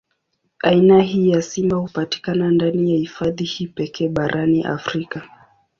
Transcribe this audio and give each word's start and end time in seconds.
Aina 0.63 1.01
hii 1.01 1.29
ya 1.29 1.41
simba 1.41 1.77
hupatikana 1.77 2.51
ndani 2.51 2.91
ya 2.91 2.97
hifadhi 2.97 3.43
hii 3.43 3.67
pekee 3.67 4.07
barani 4.09 4.63
Afrika. 4.63 5.29